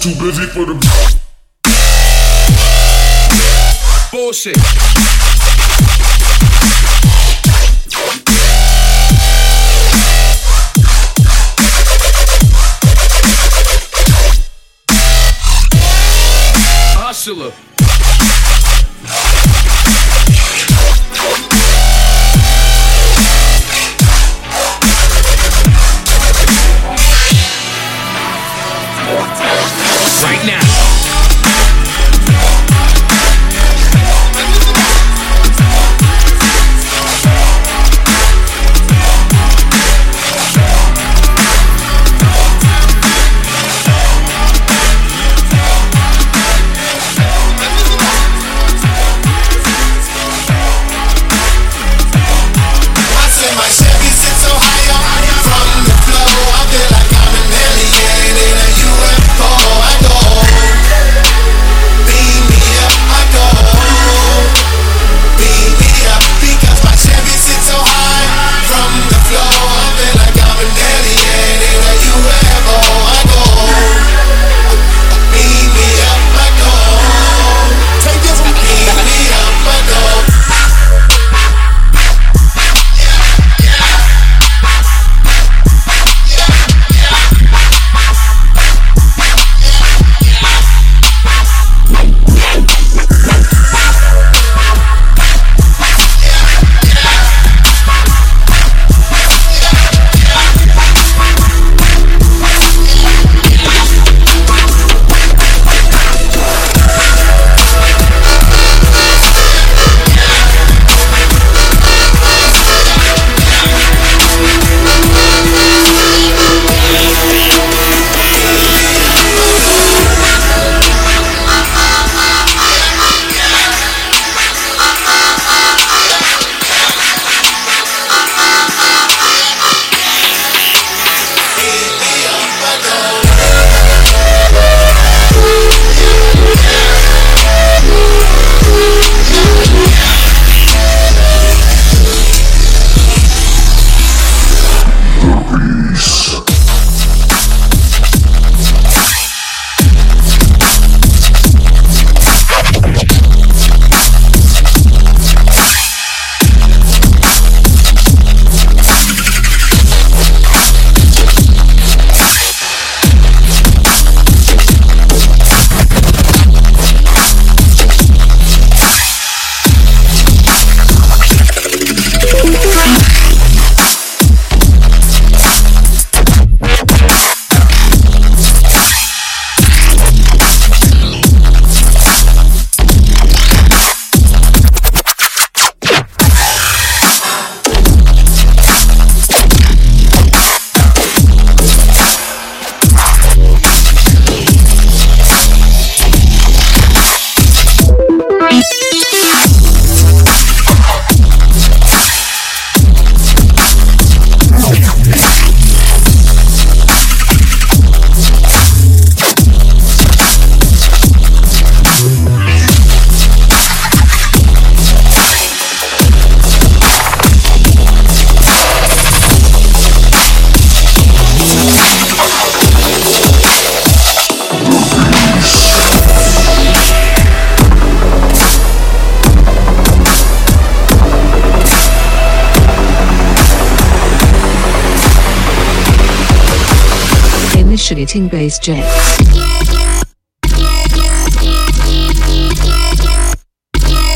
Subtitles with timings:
[0.00, 0.74] Too busy for the
[4.10, 4.56] Bullshit.
[16.96, 17.69] Hustler.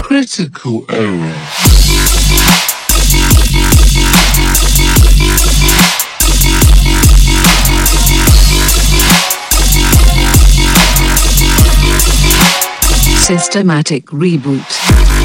[0.03, 1.35] Critical error.
[13.27, 15.24] Systematic reboot.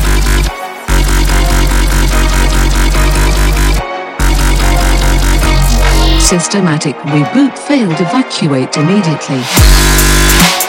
[6.30, 10.69] systematic reboot failed evacuate immediately.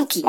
[0.00, 0.22] funky.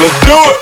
[0.00, 0.60] Let's do it!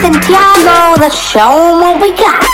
[0.00, 2.49] Santiago, let's show them what we got.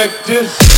[0.00, 0.69] Check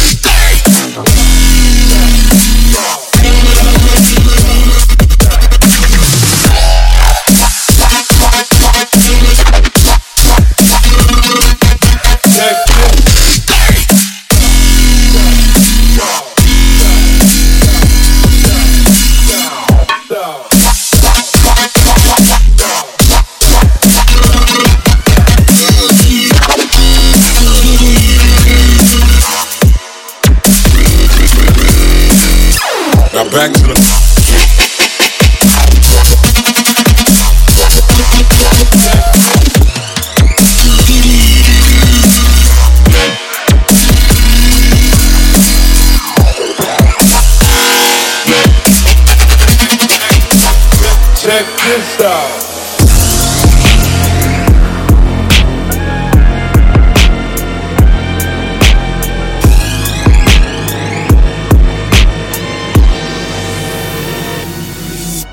[51.62, 52.42] Artex.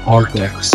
[0.06, 0.69] Artex.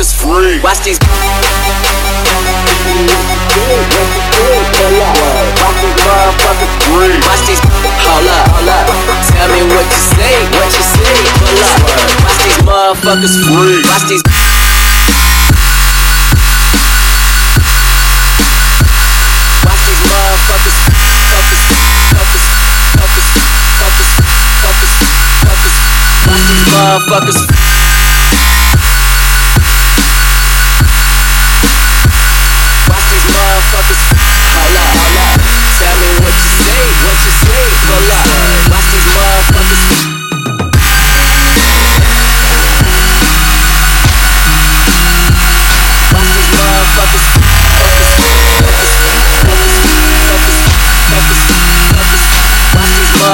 [0.00, 0.58] Motherfuckers free.
[0.64, 0.98] Watch these.
[19.66, 20.76] Watch these motherfuckers.
[21.10, 21.66] Focus, focus,
[22.16, 22.44] focus,
[22.96, 23.24] focus,
[23.76, 24.12] focus,
[24.64, 25.72] focus.
[26.24, 27.36] Watch these motherfuckers.
[27.36, 27.80] free.
[27.80, 27.89] Watch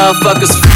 [0.07, 0.76] motherfuckers.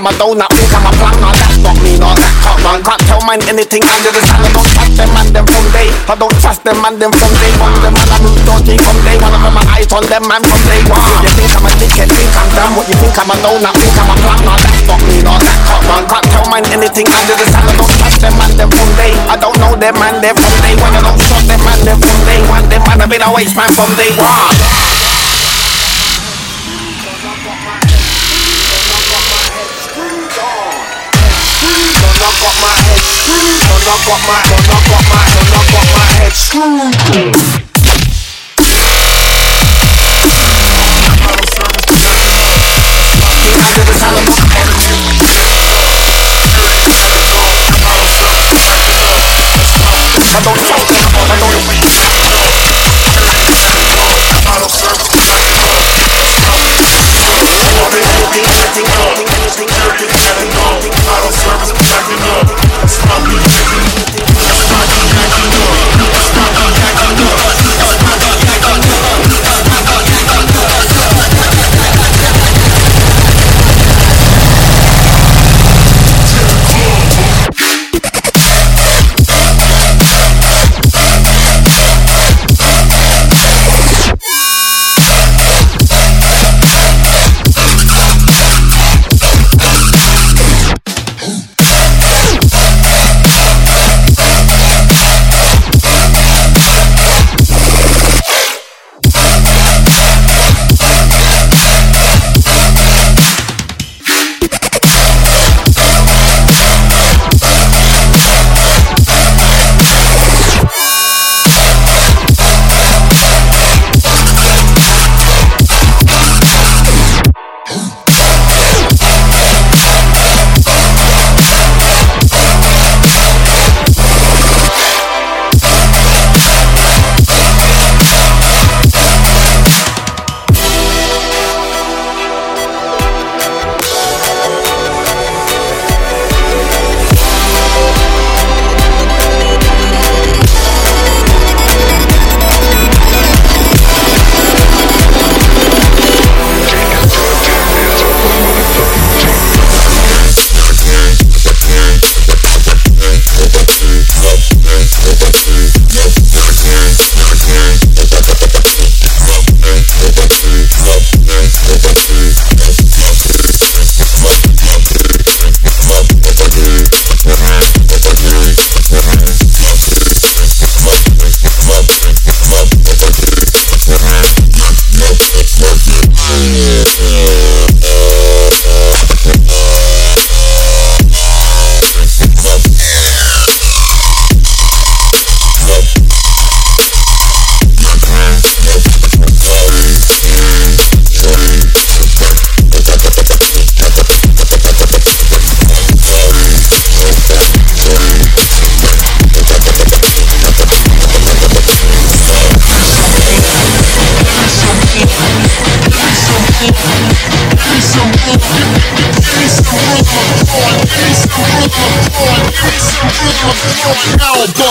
[0.00, 2.80] I'm a donut, think I'm a plan, no, that's not me, no, that can't run.
[2.80, 4.40] Can't tell man anything under the sun.
[4.40, 5.92] I don't trust them man, them from day.
[6.08, 7.76] I don't trust them man, them from day one.
[7.84, 9.28] Them man, I move dodgy from day one.
[9.28, 11.04] I have my eyes on them man from day one.
[11.20, 12.80] You think I'm a dickhead, think I'm dumb.
[12.80, 15.34] What you think I'm a donut, think I'm a plan, no, that's not me, no,
[15.36, 16.02] that can't run.
[16.08, 17.60] Can't tell man anything under the sun.
[17.68, 19.12] I don't trust them man, them from day.
[19.28, 20.96] I don't know them man, them from day one.
[20.96, 22.64] I don't trust them man, them from day one.
[22.72, 24.89] Them man, I've been a waste man from day one.
[32.00, 32.32] I got
[34.26, 37.69] my, I got my, I got my head screwed.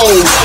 [0.01, 0.38] Yo!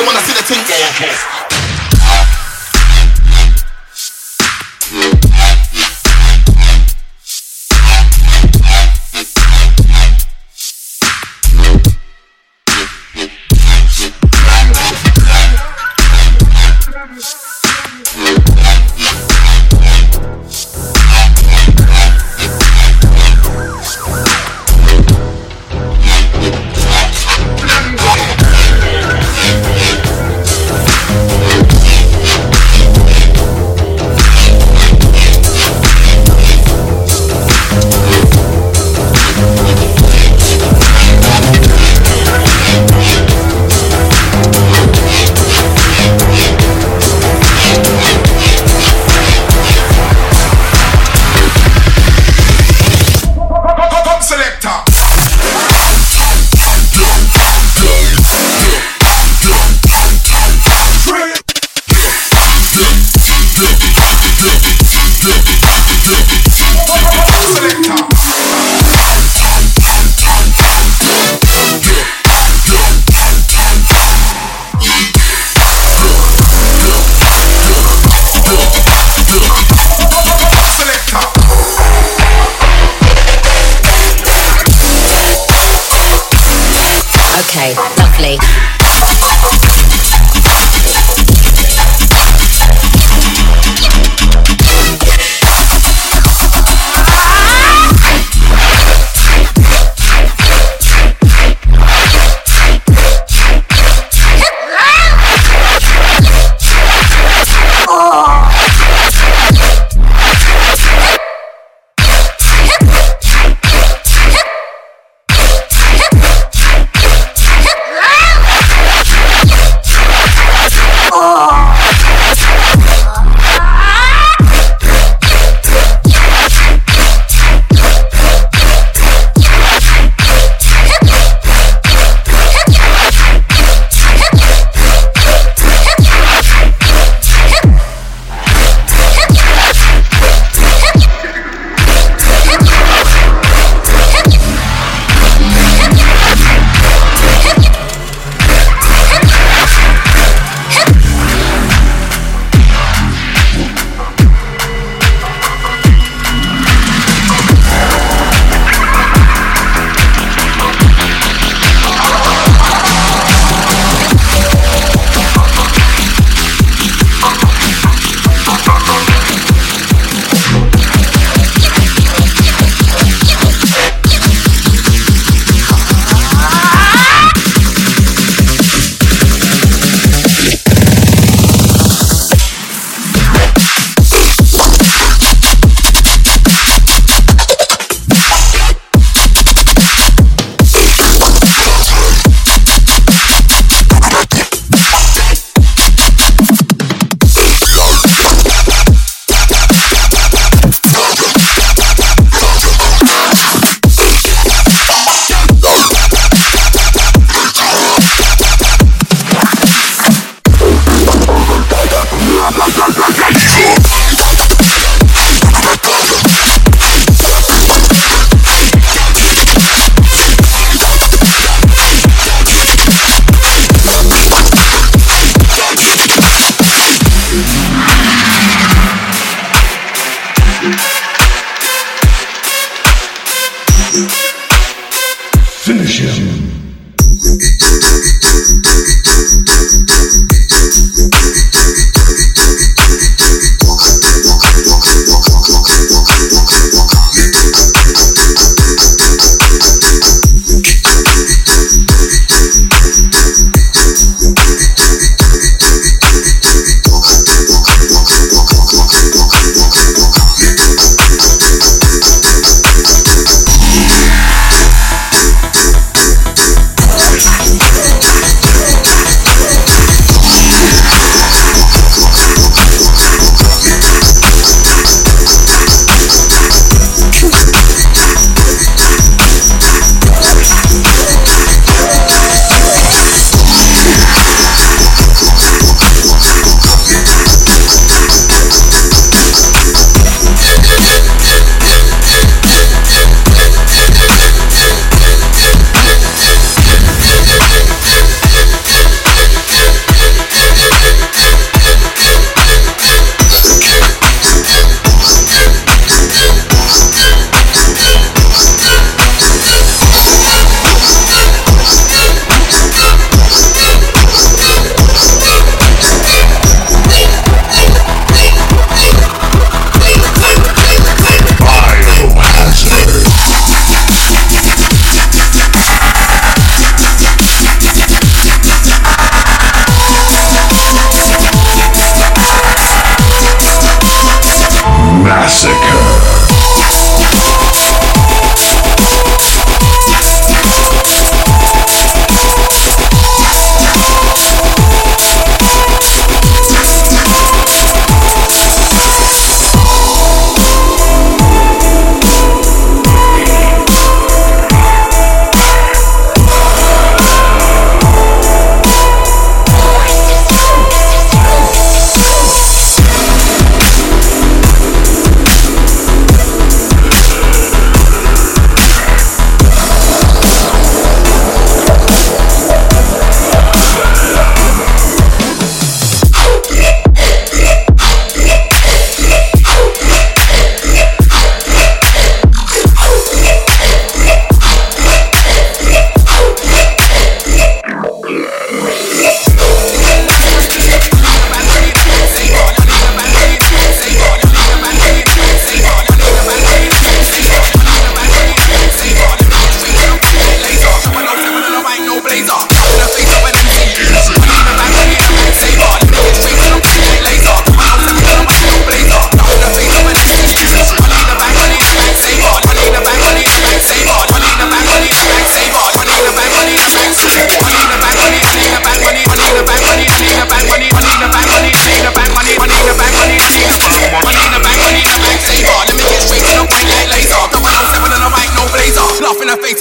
[0.00, 1.37] Thank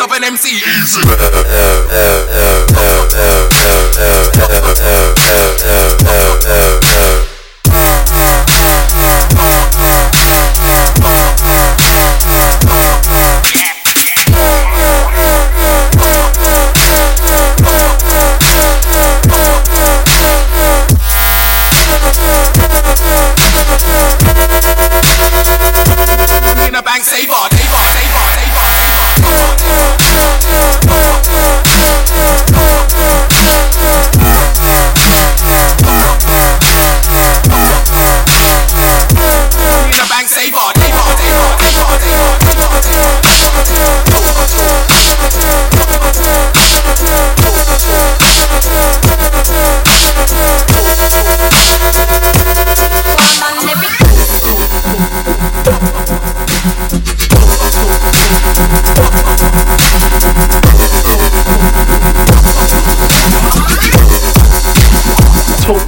[0.08, 0.50] of an MC.
[0.50, 1.02] Easy.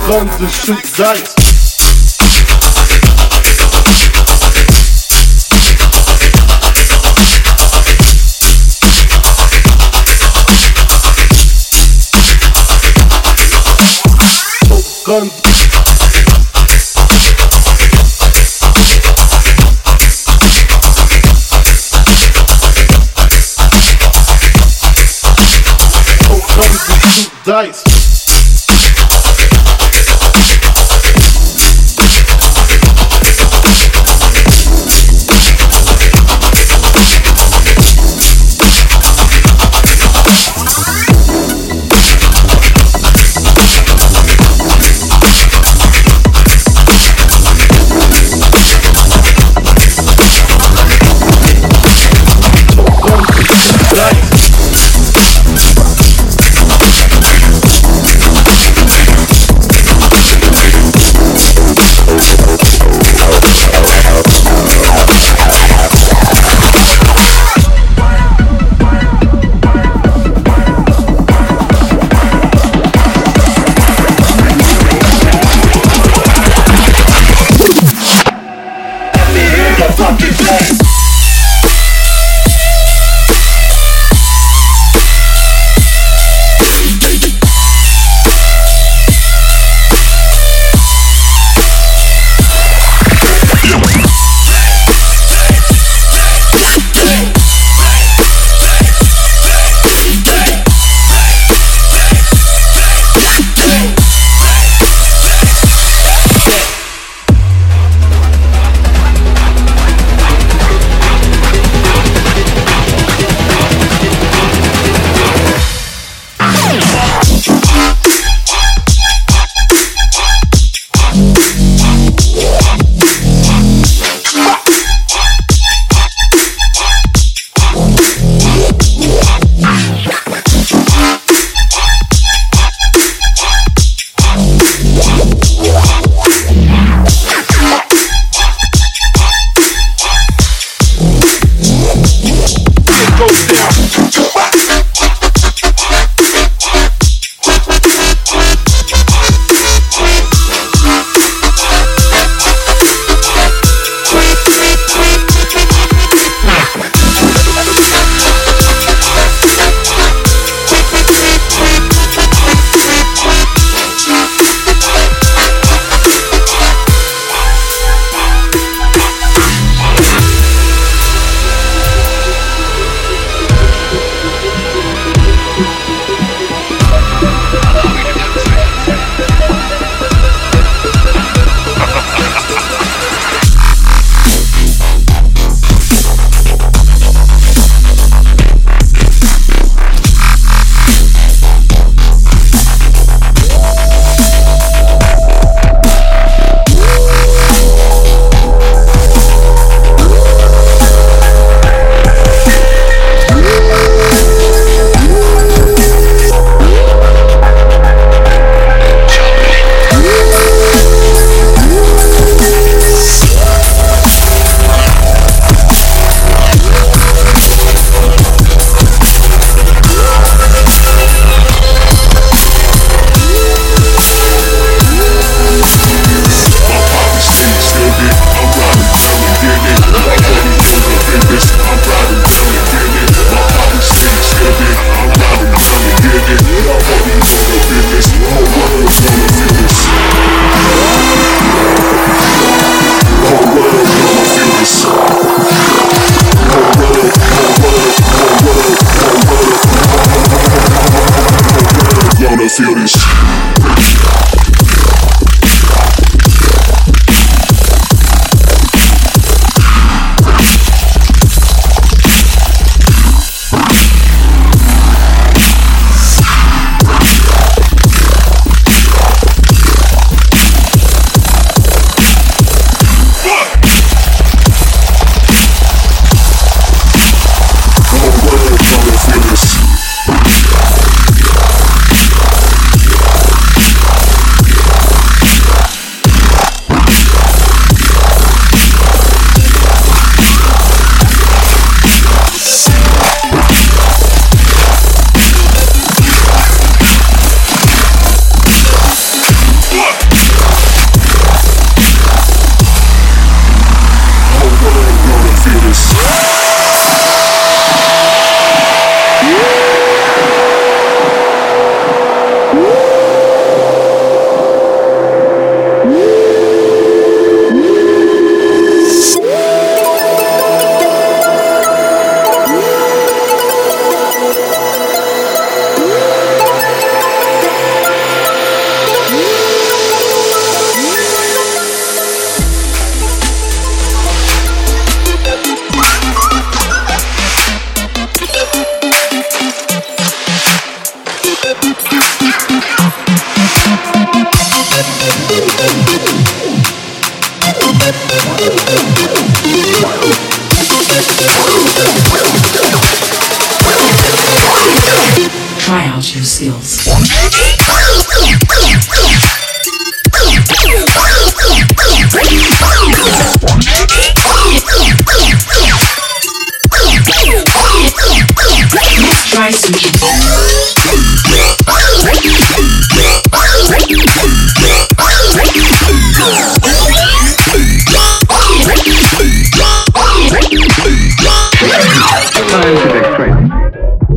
[0.10, 1.36] Guns to shoot dice.
[15.06, 15.32] Guns.
[27.06, 27.89] Shoot dice.